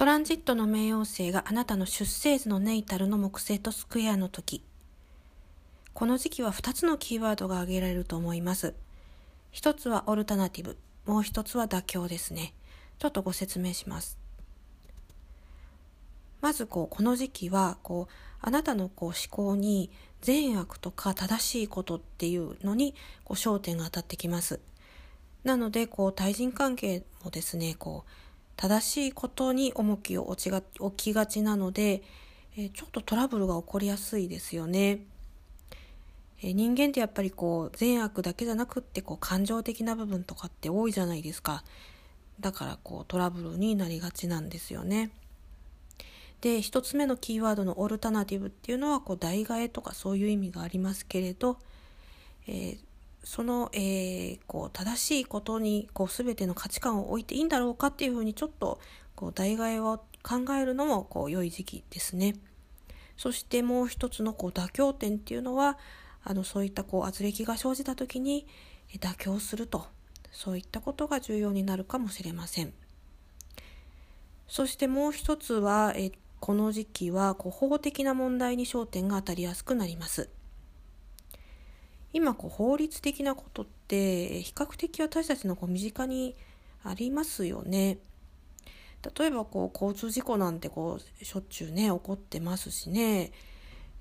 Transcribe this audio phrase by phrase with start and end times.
[0.00, 4.64] トランジットの冥王星があなたの出生図のネイタルの木星とスクエアの時。
[5.92, 8.72] この時期は2つのキーワードが挙げられると思います。
[9.50, 12.54] 一つはオルタナティブ、もう一つは妥協ですね。
[12.98, 14.16] ちょっとご説明します。
[16.40, 19.90] まずこうこの時期はこうあなたのこう思考に
[20.22, 24.60] 善悪とか正しいことっていうのにこう焦点が当たってきます。
[25.44, 28.10] なのでこう対人関係もですねこう
[28.60, 30.50] 正しいことに重きを置
[30.94, 32.02] きがちなので、
[32.58, 35.00] えちょっとトラブルが起こりやすいですよね。
[36.42, 41.64] え人間ってやっぱりこう善悪だけじゃなくってこう感情的な部分とかって多いじゃないですか。
[42.38, 45.10] だからこうトラブルになりがちなんですよね。
[46.42, 51.56] で一つ目のキーワードのオルタナティブっていうのはこう代替えとかそういう意味がありますけれど、
[52.46, 52.78] えー、
[53.22, 58.80] その、えー、こう正しいことにこう全ての価値観を置いていいんだろうかっていうふうにちょっと
[59.14, 62.36] こう代替えを考えるのもこう良い時期ですね。
[63.16, 65.78] そしてもう一つのこう妥協点っていうのは
[66.24, 68.46] あのそういったこう圧力が生じた時に
[68.98, 69.86] 妥協すると
[70.32, 72.72] そういったことが重要になるかもしれません。
[74.48, 80.30] そしてもう一つはえこの時期はこう法的な問題に焦点が当たりやすくなります。
[82.12, 86.34] 今こう法律的なことって比較的私たちのこう身近に
[86.84, 87.98] ありますよね。
[89.18, 93.32] 例えばこう交通事故なんてこうしょっちゅうね起こってますしね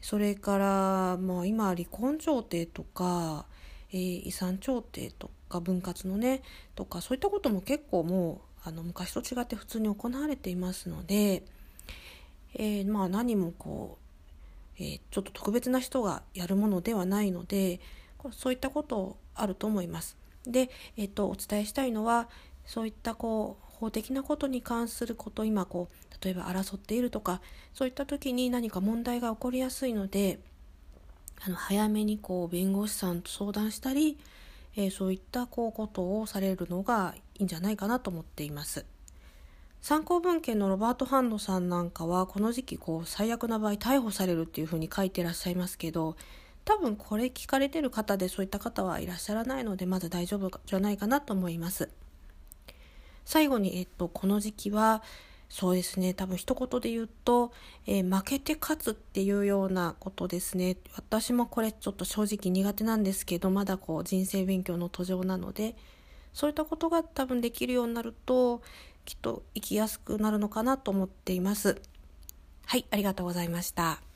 [0.00, 3.46] それからまあ今離婚調停とか、
[3.92, 6.42] えー、遺産調停とか分割のね
[6.74, 11.44] とかそういったことも結構もうあの昔と違って普通に行われていますので、
[12.54, 13.98] えー、まあ何もこ
[14.78, 17.80] う、えー、ちょっと特別な人がやるものではないので
[18.32, 20.16] そういったことあると思います。
[20.46, 22.28] で、えっと、お伝えしたいのは
[22.66, 27.40] そういったこう法的なことに関すること今こう例えば争っているとか
[27.72, 30.40] そういった時に何か問題が起こりやすいので
[31.40, 34.18] あの早めにこう弁護士さんと相談したり、
[34.76, 38.84] えー、そういったこうことをされるのがいいんじゃないかなと思っています。
[39.80, 46.16] 参考文献のロバート・ハンドさんなんかはこの時期こう最悪な場合逮捕されるっていうふうに書いてらっしゃいますけど
[46.68, 51.88] 多分これ聞かれてる方でそういった方はいらっしゃらないのでまだ大丈夫じゃないかなと思います。
[53.24, 55.02] 最後に、えっと、この時期は
[55.48, 57.52] そうですね多分一言で言うと、
[57.86, 65.74] えー、負けて勝つっていうようなことですね私もこれちょっと正直苦手なんですけどまだこう人生勉強の途上なので
[66.34, 68.60] そういったことが多分できるようになると
[69.06, 71.80] きっと生きやすくなるのかなと思っています。
[72.66, 74.07] はい、ありがとうございました。